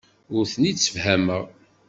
Ur 0.35 0.43
ten-id-ssefhameɣ. 0.51 1.43